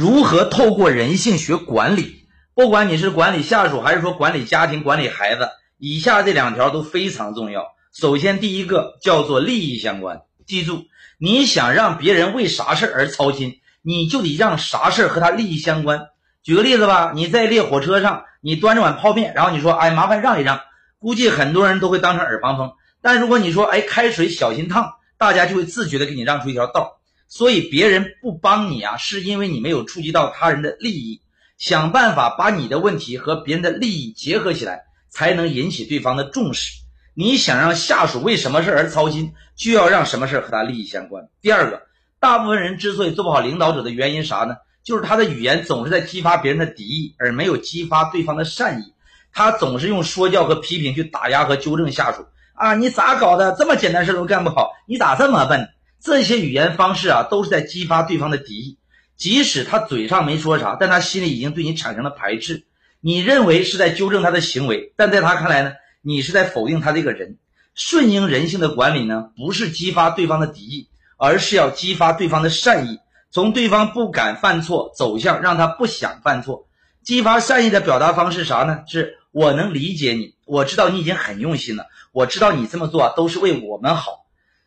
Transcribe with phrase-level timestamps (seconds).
[0.00, 2.24] 如何透过人性学管理？
[2.54, 7.66] 不管你是管理下属，还是说管理家庭、管理孩子，以下这两条都非常重要。
[7.92, 10.22] 首先，第一个叫做利益相关。
[10.46, 10.84] 记住，
[11.18, 16.06] 你想让别人为啥事而操心，你就得让啥事和他利益相关。
[16.42, 20.62] 举个例子吧，你在列火车上，你端着碗泡面，然后你说：“哎，麻烦让一让。”
[20.98, 22.72] 估计很多人都会当成耳旁风。
[23.02, 26.99] 但如果你说：“哎，开水小心烫。”大家就会自觉的给你让出一条道。
[27.30, 31.22] 所以别人不帮你啊，是因为你没有触及到他人的利益。
[31.56, 36.72] 想办法把你的问题和别人的利益结合起来，才能引起对方的重视。
[37.14, 41.28] 你想让下属为什么事而操心，就要让什么事和他利益相关。
[41.42, 41.82] 第二个，
[42.18, 44.56] 大部分人之所以做不好领导者的原因啥呢？
[44.82, 48.94] 就是他的语言总是在激发别人的敌意，而没有激发对方的善意。
[49.32, 52.26] 他总是用说教和批评去打压和纠正下属。
[52.54, 53.54] 啊，你咋搞的？
[53.58, 55.68] 这么简单事都干不好，你咋这么笨？
[56.02, 58.78] 这些语言方式啊，都是在激发对方的敌意。
[59.16, 62.64] 即使他嘴上没说啥，但他心里已经对你产生了排斥。
[63.02, 67.36] 你认为是在纠正他的行为，但在他看来呢，你是在否定他这个人。
[67.74, 72.98] 顺应人性的管理呢，不是激发对方的敌意，而是要激发对方的善意，
[73.30, 76.66] 从对方不敢犯错走向让他不想犯错。
[77.02, 78.84] 激发善意的表达方式啥呢？
[78.86, 81.86] 是我能理解你，我知道你已经很用心了。
[82.12, 84.19] 我知道你这么做，都是为我们好。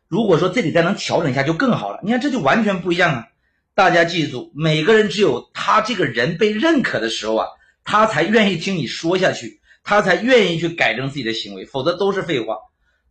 [0.08, 2.00] 如果说这里再能调整一下，就更好了。
[2.04, 3.28] 你看，这就完全不一样啊！
[3.76, 7.48] 大家记住，每个人只有他这个人被认可的时候啊，
[7.84, 12.58] 他才愿意听你说下去，他才愿意去改正自己的行为，否则都是废话。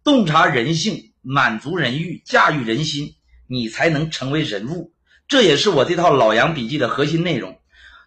[0.05, 3.15] 洞察人性，满足人欲，驾驭人心，
[3.49, 4.93] 你才能成为人物。
[5.27, 7.59] 这也是我这套老杨笔记的核心内容。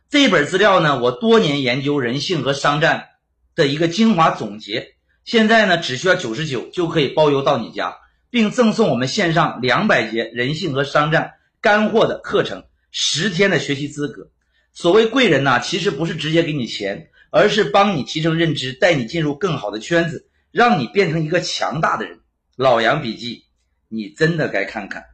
[0.09, 3.08] 这本资料呢，我多年研究人性和商战
[3.55, 4.95] 的一个精华总结。
[5.23, 7.97] 现在呢，只需要九十九就可以包邮到你家，
[8.36, 14.30] 并赠送我们线上两百节人性和商战干货的课程，十天的学习资格。
[14.73, 22.20] 所谓贵人呢，其实不是直接给你钱，而是帮你提升认知，带你进入更好的圈子，让你变成一个强大的人。
[22.58, 23.45] 老杨笔记，
[23.87, 25.05] 你真的该看看。